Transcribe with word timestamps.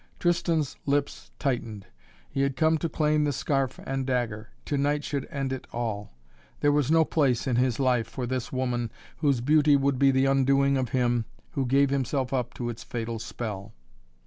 Tristan's 0.19 0.77
lips 0.87 1.29
tightened. 1.37 1.85
He 2.27 2.41
had 2.41 2.55
come 2.55 2.79
to 2.79 2.89
claim 2.89 3.23
the 3.23 3.31
scarf 3.31 3.79
and 3.85 4.03
dagger. 4.03 4.49
To 4.65 4.75
night 4.75 5.03
should 5.03 5.27
end 5.29 5.53
it 5.53 5.67
all. 5.71 6.17
There 6.61 6.71
was 6.71 6.89
no 6.89 7.05
place 7.05 7.45
in 7.45 7.57
his 7.57 7.79
life 7.79 8.07
for 8.07 8.25
this 8.25 8.51
woman 8.51 8.89
whose 9.17 9.41
beauty 9.41 9.75
would 9.75 9.99
be 9.99 10.09
the 10.09 10.25
undoing 10.25 10.75
of 10.75 10.89
him 10.89 11.25
who 11.51 11.67
gave 11.67 11.91
himself 11.91 12.33
up 12.33 12.55
to 12.55 12.67
its 12.67 12.81
fatal 12.83 13.19
spell. 13.19 13.73